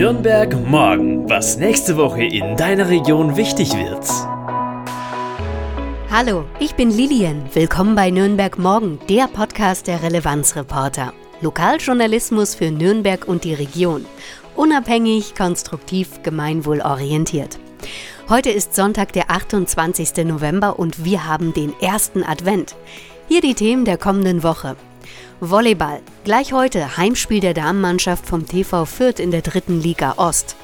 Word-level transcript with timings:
Nürnberg 0.00 0.56
morgen, 0.66 1.28
was 1.28 1.58
nächste 1.58 1.98
Woche 1.98 2.24
in 2.24 2.56
deiner 2.56 2.88
Region 2.88 3.36
wichtig 3.36 3.74
wird. 3.74 4.02
Hallo, 6.10 6.46
ich 6.58 6.74
bin 6.74 6.90
Lilian. 6.90 7.44
Willkommen 7.52 7.94
bei 7.96 8.10
Nürnberg 8.10 8.58
morgen, 8.58 8.98
der 9.10 9.26
Podcast 9.26 9.88
der 9.88 10.02
Relevanzreporter. 10.02 11.12
Lokaljournalismus 11.42 12.54
für 12.54 12.70
Nürnberg 12.70 13.28
und 13.28 13.44
die 13.44 13.52
Region. 13.52 14.06
Unabhängig, 14.56 15.34
konstruktiv, 15.34 16.22
gemeinwohlorientiert. 16.22 17.58
Heute 18.30 18.48
ist 18.48 18.74
Sonntag, 18.74 19.12
der 19.12 19.30
28. 19.30 20.24
November 20.24 20.78
und 20.78 21.04
wir 21.04 21.26
haben 21.26 21.52
den 21.52 21.74
ersten 21.78 22.24
Advent. 22.24 22.74
Hier 23.28 23.42
die 23.42 23.54
Themen 23.54 23.84
der 23.84 23.98
kommenden 23.98 24.42
Woche. 24.42 24.76
Volleyball. 25.40 26.00
Gleich 26.24 26.52
heute 26.52 26.96
Heimspiel 26.96 27.40
der 27.40 27.54
Damenmannschaft 27.54 28.26
vom 28.26 28.46
TV 28.46 28.84
Fürth 28.84 29.20
in 29.20 29.30
der 29.30 29.42
dritten 29.42 29.80
Liga 29.80 30.14
Ost. 30.16 30.56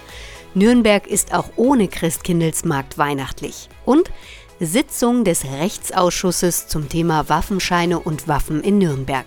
Nürnberg 0.54 1.06
ist 1.06 1.34
auch 1.34 1.50
ohne 1.56 1.88
Christkindlesmarkt 1.88 2.98
weihnachtlich. 2.98 3.68
Und 3.84 4.10
Sitzung 4.58 5.24
des 5.24 5.44
Rechtsausschusses 5.44 6.66
zum 6.66 6.88
Thema 6.88 7.28
Waffenscheine 7.28 7.98
und 7.98 8.26
Waffen 8.26 8.62
in 8.62 8.78
Nürnberg. 8.78 9.26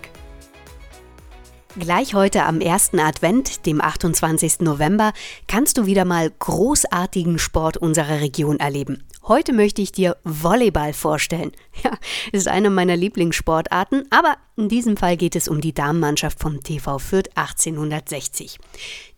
Gleich 1.78 2.14
heute 2.14 2.44
am 2.44 2.60
ersten 2.60 2.98
Advent, 2.98 3.64
dem 3.64 3.80
28. 3.80 4.60
November, 4.60 5.12
kannst 5.46 5.78
du 5.78 5.86
wieder 5.86 6.04
mal 6.04 6.32
großartigen 6.36 7.38
Sport 7.38 7.76
unserer 7.76 8.20
Region 8.20 8.58
erleben. 8.58 9.04
Heute 9.28 9.52
möchte 9.52 9.82
ich 9.82 9.92
dir 9.92 10.16
Volleyball 10.24 10.92
vorstellen. 10.92 11.52
Ja, 11.82 11.96
ist 12.32 12.48
eine 12.48 12.68
meiner 12.68 12.96
Lieblingssportarten, 12.96 14.04
aber 14.10 14.36
in 14.56 14.68
diesem 14.68 14.98
Fall 14.98 15.16
geht 15.16 15.34
es 15.34 15.48
um 15.48 15.62
die 15.62 15.72
Damenmannschaft 15.72 16.38
vom 16.38 16.62
TV 16.62 16.98
Fürth 16.98 17.30
1860. 17.36 18.58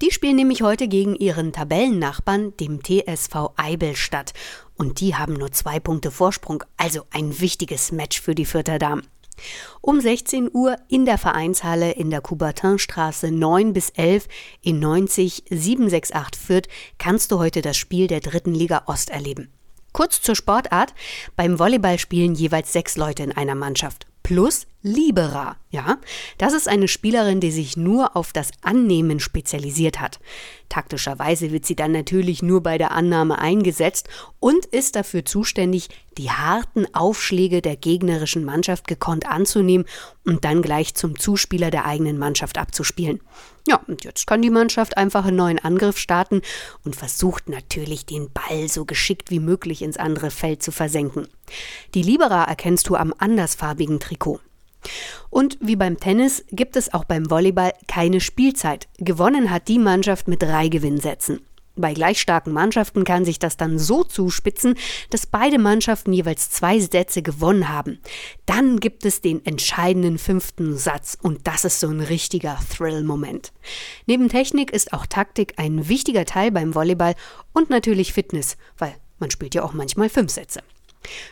Die 0.00 0.12
spielen 0.12 0.36
nämlich 0.36 0.62
heute 0.62 0.86
gegen 0.86 1.16
ihren 1.16 1.52
Tabellennachbarn, 1.52 2.56
dem 2.58 2.80
TSV 2.84 3.50
Eibelstadt. 3.56 4.32
Und 4.76 5.00
die 5.00 5.16
haben 5.16 5.32
nur 5.32 5.50
zwei 5.50 5.80
Punkte 5.80 6.12
Vorsprung, 6.12 6.62
also 6.76 7.02
ein 7.10 7.40
wichtiges 7.40 7.90
Match 7.90 8.20
für 8.20 8.36
die 8.36 8.46
Fürther 8.46 8.78
Damen. 8.78 9.08
Um 9.80 10.00
16 10.00 10.50
Uhr 10.52 10.76
in 10.88 11.04
der 11.04 11.18
Vereinshalle 11.18 11.92
in 11.92 12.10
der 12.10 12.20
Coubertinstraße 12.20 13.32
9 13.32 13.72
bis 13.72 13.90
11 13.90 14.28
in 14.60 14.78
90 14.78 15.44
768 15.50 16.40
Fürth 16.40 16.68
kannst 16.98 17.32
du 17.32 17.38
heute 17.38 17.62
das 17.62 17.76
Spiel 17.76 18.06
der 18.06 18.20
dritten 18.20 18.54
Liga 18.54 18.84
Ost 18.86 19.10
erleben. 19.10 19.52
Kurz 19.92 20.22
zur 20.22 20.34
Sportart. 20.34 20.94
Beim 21.36 21.58
Volleyball 21.58 21.98
spielen 21.98 22.34
jeweils 22.34 22.72
sechs 22.72 22.96
Leute 22.96 23.22
in 23.22 23.32
einer 23.32 23.54
Mannschaft 23.54 24.06
plus 24.32 24.66
Libera. 24.80 25.56
Ja, 25.70 25.98
das 26.38 26.54
ist 26.54 26.66
eine 26.66 26.88
Spielerin, 26.88 27.40
die 27.40 27.50
sich 27.50 27.76
nur 27.76 28.16
auf 28.16 28.32
das 28.32 28.50
Annehmen 28.62 29.20
spezialisiert 29.20 30.00
hat. 30.00 30.20
Taktischerweise 30.70 31.52
wird 31.52 31.66
sie 31.66 31.76
dann 31.76 31.92
natürlich 31.92 32.42
nur 32.42 32.62
bei 32.62 32.78
der 32.78 32.92
Annahme 32.92 33.38
eingesetzt 33.38 34.08
und 34.40 34.64
ist 34.64 34.96
dafür 34.96 35.26
zuständig, 35.26 35.90
die 36.16 36.30
harten 36.30 36.86
Aufschläge 36.94 37.60
der 37.60 37.76
gegnerischen 37.76 38.42
Mannschaft 38.42 38.88
gekonnt 38.88 39.28
anzunehmen 39.28 39.86
und 40.24 40.46
dann 40.46 40.62
gleich 40.62 40.94
zum 40.94 41.18
Zuspieler 41.18 41.70
der 41.70 41.84
eigenen 41.84 42.18
Mannschaft 42.18 42.56
abzuspielen. 42.56 43.20
Ja, 43.68 43.80
und 43.86 44.02
jetzt 44.04 44.26
kann 44.26 44.40
die 44.40 44.50
Mannschaft 44.50 44.96
einfach 44.96 45.26
einen 45.26 45.36
neuen 45.36 45.58
Angriff 45.58 45.98
starten 45.98 46.40
und 46.84 46.96
versucht 46.96 47.50
natürlich, 47.50 48.06
den 48.06 48.30
Ball 48.32 48.68
so 48.68 48.86
geschickt 48.86 49.30
wie 49.30 49.40
möglich 49.40 49.82
ins 49.82 49.98
andere 49.98 50.30
Feld 50.30 50.62
zu 50.62 50.72
versenken. 50.72 51.28
Die 51.94 52.02
Libera 52.02 52.44
erkennst 52.44 52.88
du 52.88 52.96
am 52.96 53.14
andersfarbigen 53.16 54.00
Trikot. 54.00 54.40
Und 55.30 55.58
wie 55.60 55.76
beim 55.76 55.98
Tennis 55.98 56.44
gibt 56.50 56.76
es 56.76 56.92
auch 56.92 57.04
beim 57.04 57.30
Volleyball 57.30 57.72
keine 57.86 58.20
Spielzeit. 58.20 58.88
Gewonnen 58.98 59.50
hat 59.50 59.68
die 59.68 59.78
Mannschaft 59.78 60.28
mit 60.28 60.42
drei 60.42 60.68
Gewinnsätzen. 60.68 61.40
Bei 61.74 61.94
gleich 61.94 62.20
starken 62.20 62.52
Mannschaften 62.52 63.04
kann 63.04 63.24
sich 63.24 63.38
das 63.38 63.56
dann 63.56 63.78
so 63.78 64.04
zuspitzen, 64.04 64.74
dass 65.08 65.24
beide 65.24 65.58
Mannschaften 65.58 66.12
jeweils 66.12 66.50
zwei 66.50 66.78
Sätze 66.78 67.22
gewonnen 67.22 67.70
haben. 67.70 67.98
Dann 68.44 68.78
gibt 68.78 69.06
es 69.06 69.22
den 69.22 69.44
entscheidenden 69.46 70.18
fünften 70.18 70.76
Satz 70.76 71.16
und 71.22 71.46
das 71.46 71.64
ist 71.64 71.80
so 71.80 71.88
ein 71.88 72.00
richtiger 72.00 72.58
Thrill-Moment. 72.76 73.52
Neben 74.06 74.28
Technik 74.28 74.70
ist 74.70 74.92
auch 74.92 75.06
Taktik 75.06 75.54
ein 75.56 75.88
wichtiger 75.88 76.26
Teil 76.26 76.50
beim 76.50 76.74
Volleyball 76.74 77.14
und 77.54 77.70
natürlich 77.70 78.12
Fitness, 78.12 78.58
weil 78.76 78.94
man 79.18 79.30
spielt 79.30 79.54
ja 79.54 79.62
auch 79.62 79.72
manchmal 79.72 80.10
fünf 80.10 80.30
Sätze. 80.30 80.60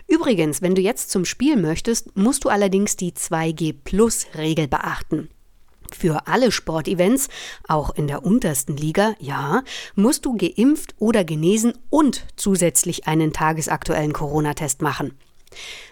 Übrigens, 0.06 0.62
wenn 0.62 0.75
du 0.75 0.82
jetzt 0.82 1.10
zum 1.10 1.25
Spiel 1.25 1.56
möchtest, 1.56 2.16
musst 2.16 2.44
du 2.44 2.48
allerdings 2.48 2.97
die 2.97 3.12
2G-Plus-Regel 3.12 4.69
beachten. 4.69 5.28
Für 5.92 6.26
alle 6.28 6.53
Sportevents, 6.53 7.28
auch 7.66 7.91
in 7.94 8.06
der 8.06 8.25
untersten 8.25 8.76
Liga, 8.76 9.14
ja, 9.19 9.62
musst 9.94 10.25
du 10.25 10.36
geimpft 10.36 10.94
oder 10.98 11.25
genesen 11.25 11.75
und 11.91 12.26
zusätzlich 12.36 13.06
einen 13.06 13.32
tagesaktuellen 13.32 14.12
Corona-Test 14.12 14.82
machen. 14.82 15.19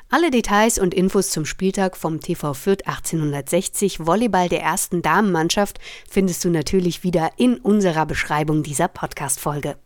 Alle 0.08 0.30
Details 0.30 0.78
und 0.78 0.94
Infos 0.94 1.30
zum 1.30 1.44
Spieltag 1.44 1.96
vom 1.96 2.20
TV 2.20 2.54
Fürth 2.54 2.86
1860 2.86 4.06
Volleyball 4.06 4.48
der 4.48 4.62
ersten 4.62 5.02
Damenmannschaft 5.02 5.80
findest 6.08 6.44
du 6.44 6.50
natürlich 6.50 7.02
wieder 7.02 7.32
in 7.36 7.58
unserer 7.58 8.06
Beschreibung 8.06 8.62
dieser 8.62 8.88
Podcast-Folge. 8.88 9.76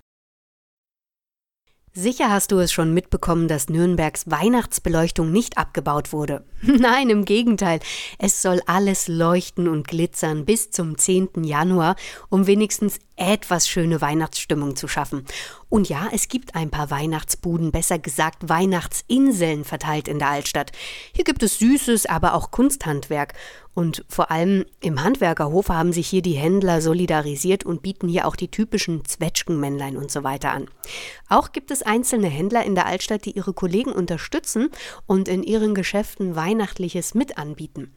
Sicher 1.94 2.30
hast 2.30 2.52
du 2.52 2.58
es 2.58 2.72
schon 2.72 2.94
mitbekommen, 2.94 3.48
dass 3.48 3.68
Nürnbergs 3.68 4.30
Weihnachtsbeleuchtung 4.30 5.30
nicht 5.30 5.58
abgebaut 5.58 6.14
wurde. 6.14 6.42
Nein, 6.62 7.10
im 7.10 7.26
Gegenteil. 7.26 7.80
Es 8.18 8.40
soll 8.40 8.62
alles 8.64 9.08
leuchten 9.08 9.68
und 9.68 9.88
glitzern 9.88 10.46
bis 10.46 10.70
zum 10.70 10.96
10. 10.96 11.44
Januar, 11.44 11.96
um 12.30 12.46
wenigstens 12.46 12.98
etwas 13.22 13.68
schöne 13.68 14.00
Weihnachtsstimmung 14.00 14.76
zu 14.76 14.88
schaffen. 14.88 15.24
Und 15.68 15.88
ja, 15.88 16.08
es 16.12 16.28
gibt 16.28 16.54
ein 16.54 16.70
paar 16.70 16.90
Weihnachtsbuden, 16.90 17.72
besser 17.72 17.98
gesagt 17.98 18.48
Weihnachtsinseln 18.48 19.64
verteilt 19.64 20.08
in 20.08 20.18
der 20.18 20.28
Altstadt. 20.28 20.72
Hier 21.14 21.24
gibt 21.24 21.42
es 21.42 21.58
Süßes, 21.58 22.06
aber 22.06 22.34
auch 22.34 22.50
Kunsthandwerk. 22.50 23.34
Und 23.74 24.04
vor 24.08 24.30
allem 24.30 24.66
im 24.80 25.02
Handwerkerhof 25.02 25.70
haben 25.70 25.94
sich 25.94 26.06
hier 26.06 26.20
die 26.20 26.34
Händler 26.34 26.82
solidarisiert 26.82 27.64
und 27.64 27.82
bieten 27.82 28.06
hier 28.06 28.26
auch 28.26 28.36
die 28.36 28.50
typischen 28.50 29.04
Zwetschgenmännlein 29.06 29.96
und 29.96 30.10
so 30.10 30.24
weiter 30.24 30.52
an. 30.52 30.68
Auch 31.28 31.52
gibt 31.52 31.70
es 31.70 31.82
einzelne 31.82 32.28
Händler 32.28 32.64
in 32.64 32.74
der 32.74 32.86
Altstadt, 32.86 33.24
die 33.24 33.32
ihre 33.32 33.54
Kollegen 33.54 33.92
unterstützen 33.92 34.68
und 35.06 35.26
in 35.28 35.42
ihren 35.42 35.74
Geschäften 35.74 36.36
Weihnachtliches 36.36 37.14
mit 37.14 37.38
anbieten. 37.38 37.94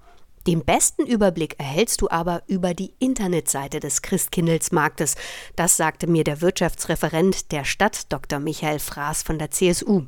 Den 0.47 0.63
besten 0.63 1.05
Überblick 1.07 1.55
erhältst 1.57 2.01
du 2.01 2.09
aber 2.09 2.43
über 2.45 2.75
die 2.75 2.93
Internetseite 2.99 3.79
des 3.79 4.03
Christkindlesmarktes. 4.03 5.15
Das 5.55 5.75
sagte 5.75 6.05
mir 6.05 6.23
der 6.23 6.41
Wirtschaftsreferent 6.41 7.51
der 7.51 7.63
Stadt, 7.63 8.13
Dr. 8.13 8.39
Michael 8.39 8.77
Fraß 8.77 9.23
von 9.23 9.39
der 9.39 9.49
CSU. 9.49 10.03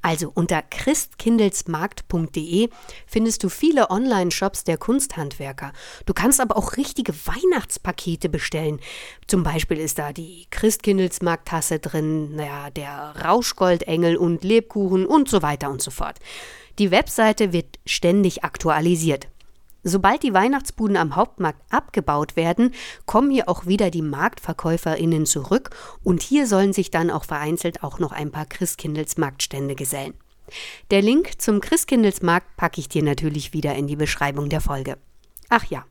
Also 0.00 0.32
unter 0.34 0.62
christkindlesmarkt.de 0.62 2.70
findest 3.06 3.44
du 3.44 3.50
viele 3.50 3.90
Online-Shops 3.90 4.64
der 4.64 4.78
Kunsthandwerker. 4.78 5.74
Du 6.06 6.14
kannst 6.14 6.40
aber 6.40 6.56
auch 6.56 6.78
richtige 6.78 7.12
Weihnachtspakete 7.26 8.30
bestellen. 8.30 8.80
Zum 9.26 9.42
Beispiel 9.42 9.76
ist 9.76 9.98
da 9.98 10.14
die 10.14 10.46
Christkindlesmarkt-Tasse 10.50 11.80
drin, 11.80 12.36
naja, 12.36 12.70
der 12.70 13.14
Rauschgoldengel 13.22 14.16
und 14.16 14.42
Lebkuchen 14.42 15.04
und 15.04 15.28
so 15.28 15.42
weiter 15.42 15.68
und 15.68 15.82
so 15.82 15.90
fort. 15.90 16.18
Die 16.78 16.90
Webseite 16.90 17.52
wird 17.52 17.78
ständig 17.84 18.44
aktualisiert. 18.44 19.28
Sobald 19.84 20.22
die 20.22 20.32
Weihnachtsbuden 20.32 20.96
am 20.96 21.16
Hauptmarkt 21.16 21.60
abgebaut 21.70 22.36
werden, 22.36 22.72
kommen 23.04 23.30
hier 23.30 23.48
auch 23.48 23.66
wieder 23.66 23.90
die 23.90 24.02
Marktverkäuferinnen 24.02 25.26
zurück 25.26 25.70
und 26.04 26.22
hier 26.22 26.46
sollen 26.46 26.72
sich 26.72 26.90
dann 26.90 27.10
auch 27.10 27.24
vereinzelt 27.24 27.82
auch 27.82 27.98
noch 27.98 28.12
ein 28.12 28.30
paar 28.30 28.46
Christkindlesmarktstände 28.46 29.74
gesellen. 29.74 30.14
Der 30.90 31.02
Link 31.02 31.40
zum 31.40 31.60
Christkindlesmarkt 31.60 32.56
packe 32.56 32.80
ich 32.80 32.88
dir 32.88 33.02
natürlich 33.02 33.52
wieder 33.52 33.74
in 33.74 33.86
die 33.86 33.96
Beschreibung 33.96 34.48
der 34.48 34.60
Folge. 34.60 34.98
Ach 35.48 35.64
ja, 35.64 35.84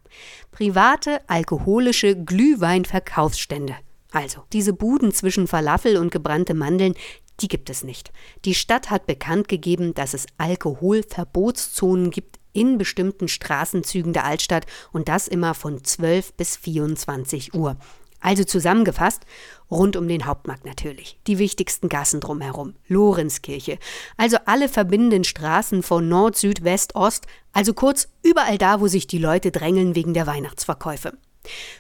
private 0.51 1.21
alkoholische 1.27 2.15
Glühweinverkaufsstände. 2.15 3.75
Also, 4.11 4.43
diese 4.51 4.73
Buden 4.73 5.13
zwischen 5.13 5.47
Falafel 5.47 5.97
und 5.97 6.11
gebrannte 6.11 6.53
Mandeln, 6.53 6.95
die 7.39 7.47
gibt 7.47 7.69
es 7.69 7.83
nicht. 7.83 8.11
Die 8.45 8.53
Stadt 8.53 8.89
hat 8.89 9.07
bekannt 9.07 9.47
gegeben, 9.47 9.93
dass 9.93 10.13
es 10.13 10.25
Alkoholverbotszonen 10.37 12.11
gibt 12.11 12.30
in 12.53 12.77
bestimmten 12.77 13.27
Straßenzügen 13.27 14.13
der 14.13 14.25
Altstadt 14.25 14.65
und 14.91 15.09
das 15.09 15.27
immer 15.27 15.53
von 15.53 15.83
12 15.83 16.33
bis 16.33 16.57
24 16.57 17.53
Uhr. 17.53 17.77
Also 18.21 18.43
zusammengefasst, 18.43 19.25
rund 19.71 19.95
um 19.95 20.07
den 20.07 20.25
Hauptmarkt 20.25 20.63
natürlich, 20.63 21.19
die 21.25 21.39
wichtigsten 21.39 21.89
Gassen 21.89 22.19
drumherum, 22.19 22.75
Lorenzkirche, 22.87 23.79
also 24.15 24.37
alle 24.45 24.69
verbindenden 24.69 25.23
Straßen 25.23 25.81
von 25.81 26.07
Nord, 26.07 26.37
Süd, 26.37 26.63
West, 26.63 26.95
Ost, 26.95 27.25
also 27.51 27.73
kurz 27.73 28.09
überall 28.21 28.59
da, 28.59 28.79
wo 28.79 28.87
sich 28.87 29.07
die 29.07 29.17
Leute 29.17 29.51
drängeln 29.51 29.95
wegen 29.95 30.13
der 30.13 30.27
Weihnachtsverkäufe. 30.27 31.13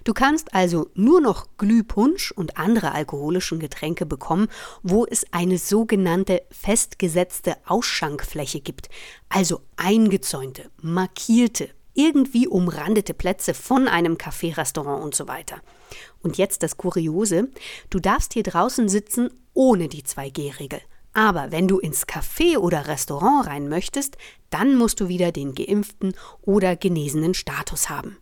Du 0.03 0.13
kannst 0.13 0.53
also 0.53 0.89
nur 0.95 1.21
noch 1.21 1.47
Glühpunsch 1.57 2.31
und 2.31 2.57
andere 2.57 2.93
alkoholischen 2.93 3.59
Getränke 3.59 4.05
bekommen, 4.05 4.47
wo 4.81 5.05
es 5.05 5.25
eine 5.31 5.57
sogenannte 5.57 6.41
festgesetzte 6.49 7.57
Ausschankfläche 7.65 8.59
gibt, 8.59 8.89
also 9.29 9.61
eingezäunte, 9.77 10.71
markierte, 10.81 11.69
irgendwie 11.93 12.47
umrandete 12.47 13.13
Plätze 13.13 13.53
von 13.53 13.87
einem 13.87 14.15
Café-Restaurant 14.15 15.03
und 15.03 15.13
so 15.13 15.27
weiter. 15.27 15.61
Und 16.23 16.37
jetzt 16.37 16.63
das 16.63 16.77
Kuriose, 16.77 17.49
du 17.89 17.99
darfst 17.99 18.33
hier 18.33 18.43
draußen 18.43 18.89
sitzen 18.89 19.29
ohne 19.53 19.89
die 19.89 20.03
2G-Regel. 20.03 20.81
Aber 21.13 21.51
wenn 21.51 21.67
du 21.67 21.79
ins 21.79 22.07
Café 22.07 22.57
oder 22.57 22.87
Restaurant 22.87 23.45
rein 23.45 23.67
möchtest, 23.67 24.17
dann 24.49 24.75
musst 24.75 25.01
du 25.01 25.09
wieder 25.09 25.33
den 25.33 25.53
geimpften 25.55 26.13
oder 26.41 26.77
genesenen 26.77 27.33
Status 27.33 27.89
haben. 27.89 28.17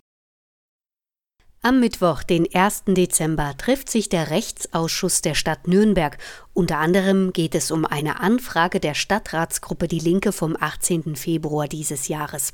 Am 1.61 1.81
Mittwoch, 1.81 2.23
den 2.23 2.47
1. 2.53 2.83
Dezember, 2.87 3.53
trifft 3.57 3.89
sich 3.89 4.07
der 4.07 4.29
Rechtsausschuss 4.29 5.21
der 5.21 5.35
Stadt 5.35 5.67
Nürnberg. 5.67 6.17
Unter 6.53 6.77
anderem 6.77 7.33
geht 7.33 7.53
es 7.53 7.69
um 7.69 7.83
eine 7.83 8.21
Anfrage 8.21 8.79
der 8.79 8.93
Stadtratsgruppe 8.93 9.89
Die 9.89 9.99
Linke 9.99 10.31
vom 10.31 10.55
18. 10.57 11.17
Februar 11.17 11.67
dieses 11.67 12.07
Jahres. 12.07 12.53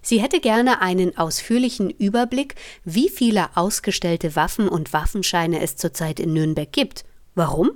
Sie 0.00 0.22
hätte 0.22 0.38
gerne 0.38 0.80
einen 0.80 1.18
ausführlichen 1.18 1.90
Überblick, 1.90 2.54
wie 2.84 3.08
viele 3.08 3.48
ausgestellte 3.56 4.36
Waffen 4.36 4.68
und 4.68 4.92
Waffenscheine 4.92 5.60
es 5.60 5.74
zurzeit 5.74 6.20
in 6.20 6.32
Nürnberg 6.32 6.70
gibt. 6.70 7.04
Warum? 7.34 7.72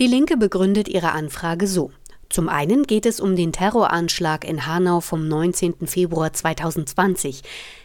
Die 0.00 0.08
Linke 0.08 0.36
begründet 0.36 0.88
ihre 0.88 1.12
Anfrage 1.12 1.68
so. 1.68 1.92
Zum 2.28 2.48
einen 2.48 2.84
geht 2.84 3.06
es 3.06 3.20
um 3.20 3.36
den 3.36 3.52
Terroranschlag 3.52 4.44
in 4.44 4.66
Hanau 4.66 5.00
vom 5.00 5.28
19. 5.28 5.86
Februar 5.86 6.32
2020. 6.32 7.42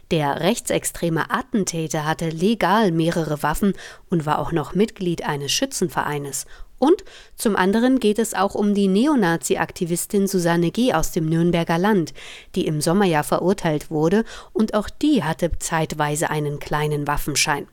Der 0.10 0.42
rechtsextreme 0.42 1.30
Attentäter 1.32 2.06
hatte 2.06 2.30
legal 2.30 2.92
mehrere 2.92 3.44
Waffen 3.44 3.74
und 4.10 4.26
war 4.26 4.40
auch 4.40 4.52
noch 4.52 4.76
Mitglied 4.76 5.26
eines 5.26 5.52
Schützenvereines. 5.52 6.46
Und 6.80 7.04
zum 7.36 7.56
anderen 7.56 8.00
geht 8.00 8.18
es 8.18 8.34
auch 8.34 8.56
um 8.56 8.74
die 8.74 8.88
Neonazi-Aktivistin 8.88 10.28
Susanne 10.28 10.72
G. 10.72 10.94
aus 10.94 11.12
dem 11.12 11.28
Nürnberger 11.28 11.78
Land, 11.78 12.14
die 12.56 12.66
im 12.66 12.82
Sommerjahr 12.82 13.24
verurteilt 13.24 13.92
wurde, 13.92 14.26
und 14.52 14.74
auch 14.74 14.90
die 14.90 15.24
hatte 15.24 15.52
zeitweise 15.60 16.32
einen 16.32 16.60
kleinen 16.60 17.06
Waffenschein. 17.06 17.68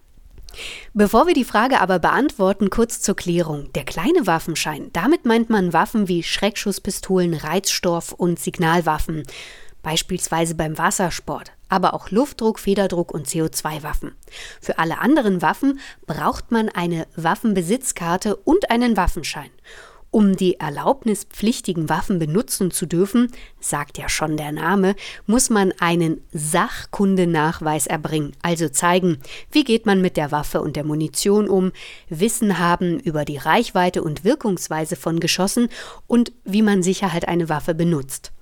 Bevor 0.94 1.26
wir 1.26 1.34
die 1.34 1.44
Frage 1.44 1.80
aber 1.80 1.98
beantworten, 1.98 2.70
kurz 2.70 3.00
zur 3.00 3.16
Klärung. 3.16 3.72
Der 3.74 3.84
kleine 3.84 4.26
Waffenschein, 4.26 4.90
damit 4.92 5.24
meint 5.24 5.50
man 5.50 5.72
Waffen 5.72 6.08
wie 6.08 6.22
Schreckschusspistolen, 6.22 7.34
Reizstoff 7.34 8.12
und 8.12 8.38
Signalwaffen 8.38 9.24
beispielsweise 9.82 10.54
beim 10.54 10.76
Wassersport, 10.76 11.52
aber 11.68 11.94
auch 11.94 12.10
Luftdruck, 12.10 12.58
Federdruck 12.58 13.12
und 13.12 13.26
CO2-Waffen. 13.26 14.14
Für 14.60 14.78
alle 14.78 14.98
anderen 14.98 15.40
Waffen 15.40 15.80
braucht 16.06 16.50
man 16.50 16.68
eine 16.68 17.06
Waffenbesitzkarte 17.16 18.36
und 18.36 18.70
einen 18.70 18.96
Waffenschein. 18.96 19.50
Um 20.10 20.36
die 20.36 20.58
erlaubnispflichtigen 20.58 21.90
Waffen 21.90 22.18
benutzen 22.18 22.70
zu 22.70 22.86
dürfen, 22.86 23.30
sagt 23.60 23.98
ja 23.98 24.08
schon 24.08 24.38
der 24.38 24.52
Name, 24.52 24.94
muss 25.26 25.50
man 25.50 25.72
einen 25.80 26.22
Sachkundenachweis 26.32 27.86
erbringen, 27.86 28.32
also 28.40 28.70
zeigen, 28.70 29.18
wie 29.50 29.64
geht 29.64 29.84
man 29.84 30.00
mit 30.00 30.16
der 30.16 30.32
Waffe 30.32 30.62
und 30.62 30.76
der 30.76 30.84
Munition 30.84 31.48
um, 31.48 31.72
Wissen 32.08 32.58
haben 32.58 32.98
über 33.00 33.26
die 33.26 33.36
Reichweite 33.36 34.02
und 34.02 34.24
Wirkungsweise 34.24 34.96
von 34.96 35.20
Geschossen 35.20 35.68
und 36.06 36.32
wie 36.44 36.62
man 36.62 36.82
sicher 36.82 37.12
halt 37.12 37.28
eine 37.28 37.50
Waffe 37.50 37.74
benutzt. 37.74 38.32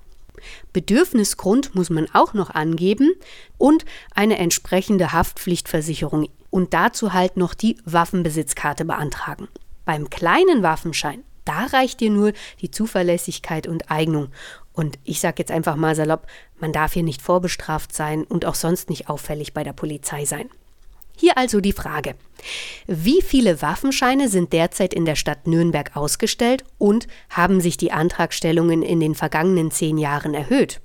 Bedürfnisgrund 0.71 1.75
muss 1.75 1.89
man 1.89 2.07
auch 2.13 2.33
noch 2.33 2.49
angeben 2.51 3.11
und 3.57 3.83
eine 4.13 4.37
entsprechende 4.37 5.11
Haftpflichtversicherung 5.11 6.29
und 6.49 6.73
dazu 6.73 7.13
halt 7.13 7.35
noch 7.35 7.53
die 7.53 7.77
Waffenbesitzkarte 7.83 8.85
beantragen. 8.85 9.49
Beim 9.83 10.09
kleinen 10.09 10.63
Waffenschein, 10.63 11.23
da 11.47 11.65
reicht 11.65 11.99
dir 11.99 12.09
nur 12.09 12.33
die 12.61 12.71
Zuverlässigkeit 12.71 13.67
und 13.67 13.89
Eignung. 13.91 14.29
Und 14.73 14.99
ich 15.03 15.19
sage 15.19 15.35
jetzt 15.39 15.51
einfach 15.51 15.75
mal 15.75 15.95
salopp, 15.95 16.27
man 16.59 16.71
darf 16.71 16.93
hier 16.93 17.03
nicht 17.03 17.21
vorbestraft 17.21 17.93
sein 17.93 18.23
und 18.23 18.45
auch 18.45 18.55
sonst 18.55 18.89
nicht 18.89 19.09
auffällig 19.09 19.53
bei 19.53 19.63
der 19.63 19.73
Polizei 19.73 20.25
sein. 20.25 20.49
Hier 21.19 21.37
also 21.37 21.61
die 21.61 21.73
Frage. 21.73 22.15
Wie 22.85 23.23
viele 23.23 23.61
Waffenscheine 23.63 24.29
sind 24.29 24.53
derzeit 24.53 24.93
in 24.93 25.05
der 25.05 25.15
Stadt 25.15 25.47
Nürnberg 25.47 25.95
ausgestellt 25.95 26.63
und 26.77 27.07
haben 27.29 27.59
sich 27.59 27.77
die 27.77 27.91
Antragstellungen 27.91 28.83
in 28.83 28.99
den 28.99 29.15
vergangenen 29.15 29.71
zehn 29.71 29.97
Jahren 29.97 30.35
erhöht? 30.35 30.79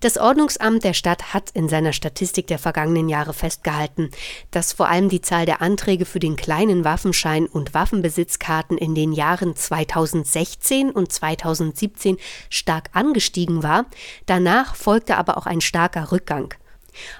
Das 0.00 0.18
Ordnungsamt 0.18 0.84
der 0.84 0.94
Stadt 0.94 1.34
hat 1.34 1.50
in 1.50 1.68
seiner 1.68 1.92
Statistik 1.92 2.46
der 2.46 2.58
vergangenen 2.58 3.08
Jahre 3.08 3.34
festgehalten, 3.34 4.10
dass 4.50 4.72
vor 4.72 4.88
allem 4.88 5.08
die 5.08 5.20
Zahl 5.20 5.46
der 5.46 5.62
Anträge 5.62 6.06
für 6.06 6.20
den 6.20 6.36
kleinen 6.36 6.84
Waffenschein 6.84 7.46
und 7.46 7.74
Waffenbesitzkarten 7.74 8.78
in 8.78 8.94
den 8.94 9.12
Jahren 9.12 9.56
2016 9.56 10.90
und 10.90 11.12
2017 11.12 12.16
stark 12.48 12.90
angestiegen 12.92 13.62
war. 13.62 13.86
Danach 14.26 14.74
folgte 14.74 15.16
aber 15.16 15.36
auch 15.36 15.46
ein 15.46 15.60
starker 15.60 16.12
Rückgang. 16.12 16.54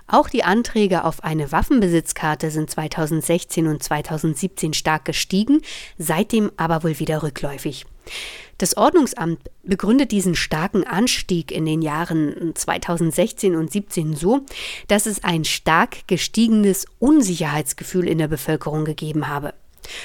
Auch 0.06 0.28
die 0.28 0.44
Anträge 0.44 1.04
auf 1.04 1.22
eine 1.22 1.52
Waffenbesitzkarte 1.52 2.50
sind 2.50 2.70
2016 2.70 3.66
und 3.66 3.82
2017 3.82 4.74
stark 4.74 5.04
gestiegen, 5.04 5.62
seitdem 5.98 6.50
aber 6.56 6.82
wohl 6.82 6.98
wieder 6.98 7.22
rückläufig. 7.22 7.86
Das 8.58 8.76
Ordnungsamt 8.76 9.40
begründet 9.62 10.12
diesen 10.12 10.34
starken 10.34 10.84
Anstieg 10.84 11.50
in 11.50 11.64
den 11.64 11.80
Jahren 11.80 12.52
2016 12.54 13.56
und 13.56 13.70
2017 13.70 14.14
so, 14.14 14.40
dass 14.86 15.06
es 15.06 15.24
ein 15.24 15.46
stark 15.46 16.06
gestiegenes 16.08 16.84
Unsicherheitsgefühl 16.98 18.06
in 18.06 18.18
der 18.18 18.28
Bevölkerung 18.28 18.84
gegeben 18.84 19.28
habe. 19.28 19.54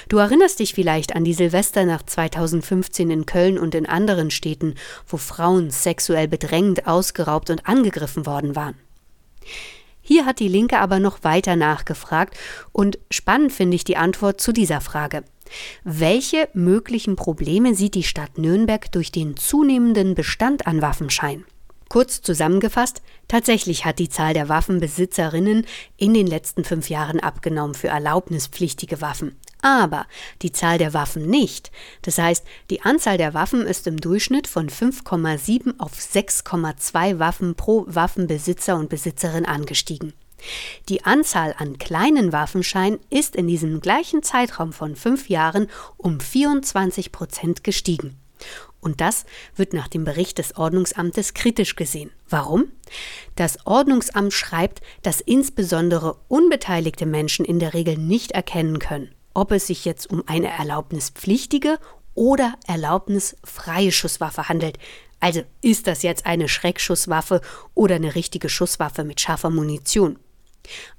Du 0.08 0.20
erinnerst 0.20 0.60
dich 0.60 0.74
vielleicht 0.74 1.18
an 1.18 1.26
die 1.26 1.34
Silvesternacht 1.34 2.10
2015 2.10 3.12
in 3.12 3.26
Köln 3.26 3.58
und 3.58 3.76
in 3.76 3.86
anderen 3.86 4.32
Städten, 4.32 4.76
wo 5.06 5.18
Frauen 5.18 5.70
sexuell 5.70 6.30
bedrängt, 6.30 6.88
ausgeraubt 6.88 7.50
und 7.50 7.68
angegriffen 7.68 8.26
worden 8.26 8.56
waren. 8.56 8.76
Hier 10.02 10.26
hat 10.26 10.40
die 10.40 10.48
Linke 10.48 10.80
aber 10.80 11.00
noch 11.00 11.24
weiter 11.24 11.56
nachgefragt 11.56 12.38
und 12.72 13.00
spannend 13.12 13.52
finde 13.52 13.76
ich 13.76 13.84
die 13.84 13.98
Antwort 13.98 14.40
zu 14.40 14.52
dieser 14.52 14.80
Frage. 14.80 15.24
Welche 15.84 16.50
möglichen 16.54 17.16
Probleme 17.16 17.76
sieht 17.76 17.96
die 17.96 18.04
Stadt 18.04 18.38
Nürnberg 18.38 18.92
durch 18.92 19.12
den 19.12 19.38
zunehmenden 19.38 20.16
Bestand 20.16 20.68
an 20.68 20.82
Waffenschein? 20.82 21.46
Kurz 21.88 22.22
zusammengefasst, 22.22 23.02
tatsächlich 23.28 23.86
hat 23.86 24.00
die 24.00 24.10
Zahl 24.10 24.34
der 24.34 24.50
Waffenbesitzerinnen 24.50 25.66
in 25.98 26.14
den 26.14 26.28
letzten 26.28 26.64
fünf 26.64 26.90
Jahren 26.90 27.20
abgenommen 27.20 27.76
für 27.76 27.90
erlaubnispflichtige 27.90 29.02
Waffen 29.02 29.38
aber 29.66 30.06
die 30.44 30.52
Zahl 30.52 30.78
der 30.78 30.94
Waffen 30.94 31.26
nicht. 31.26 31.72
Das 32.04 32.20
heißt, 32.20 32.46
die 32.70 32.84
Anzahl 32.84 33.18
der 33.18 33.34
Waffen 33.34 33.66
ist 33.66 33.88
im 33.88 34.00
Durchschnitt 34.00 34.48
von 34.48 34.70
5,7 34.70 35.80
auf 35.80 35.94
6,2 35.94 37.18
Waffen 37.18 37.56
pro 37.56 37.84
Waffenbesitzer 37.88 38.78
und 38.78 38.90
Besitzerin 38.90 39.48
angestiegen. 39.48 40.14
Die 40.90 41.04
Anzahl 41.04 41.56
an 41.58 41.78
kleinen 41.78 42.32
Waffenscheinen 42.32 43.00
ist 43.10 43.36
in 43.36 43.48
diesem 43.48 43.82
gleichen 43.82 44.24
Zeitraum 44.24 44.74
von 44.74 44.96
fünf 44.96 45.30
Jahren 45.30 45.68
um 45.98 46.20
24 46.20 47.12
Prozent 47.12 47.64
gestiegen. 47.64 48.18
Und 48.80 49.02
das 49.02 49.26
wird 49.56 49.74
nach 49.74 49.88
dem 49.88 50.06
Bericht 50.06 50.38
des 50.38 50.58
Ordnungsamtes 50.58 51.34
kritisch 51.34 51.76
gesehen. 51.76 52.12
Warum? 52.30 52.72
Das 53.36 53.66
Ordnungsamt 53.66 54.32
schreibt, 54.32 54.82
dass 55.02 55.22
insbesondere 55.22 56.18
unbeteiligte 56.28 57.08
Menschen 57.08 57.46
in 57.46 57.60
der 57.60 57.74
Regel 57.74 57.98
nicht 57.98 58.34
erkennen 58.34 58.78
können, 58.78 59.10
ob 59.34 59.52
es 59.52 59.68
sich 59.68 59.86
jetzt 59.86 60.12
um 60.12 60.24
eine 60.28 60.50
erlaubnispflichtige 60.50 61.80
oder 62.14 62.54
erlaubnisfreie 62.68 63.92
Schusswaffe 63.92 64.50
handelt. 64.50 64.78
Also 65.20 65.42
ist 65.62 65.88
das 65.88 66.04
jetzt 66.04 66.28
eine 66.28 66.48
Schreckschusswaffe 66.48 67.42
oder 67.74 67.96
eine 67.96 68.14
richtige 68.14 68.50
Schusswaffe 68.50 69.04
mit 69.04 69.20
scharfer 69.20 69.50
Munition? 69.50 70.20